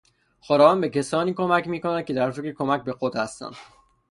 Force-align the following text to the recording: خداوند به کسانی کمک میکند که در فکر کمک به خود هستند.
خداوند 0.39 0.81
به 0.81 0.89
کسانی 0.89 1.33
کمک 1.33 1.67
میکند 1.67 2.05
که 2.05 2.13
در 2.13 2.31
فکر 2.31 2.53
کمک 2.53 2.83
به 2.83 2.93
خود 2.93 3.15
هستند. 3.15 3.53